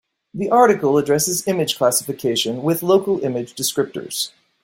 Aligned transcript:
The 0.33 0.49
article 0.49 0.97
addresses 0.97 1.47
image 1.47 1.77
classification 1.77 2.63
with 2.63 2.81
local 2.81 3.19
image 3.23 3.53
descriptors. 3.53 4.31